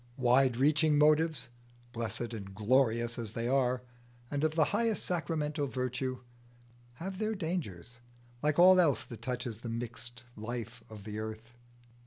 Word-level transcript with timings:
Wide 0.17 0.57
reaching 0.57 0.97
motives, 0.97 1.49
blessed 1.91 2.33
and 2.33 2.55
glorious 2.55 3.19
as 3.19 3.33
they 3.33 3.47
are, 3.47 3.83
and 4.31 4.43
of 4.43 4.55
the 4.55 4.63
highest 4.73 5.05
sacramental 5.05 5.67
virtue, 5.67 6.21
have 6.95 7.19
their 7.19 7.35
dangers, 7.35 7.99
like 8.41 8.57
all 8.57 8.79
else 8.81 9.05
that 9.05 9.21
touches 9.21 9.59
the 9.59 9.69
mixed 9.69 10.23
life 10.35 10.83
of 10.89 11.03
the 11.03 11.19
earth. 11.19 11.51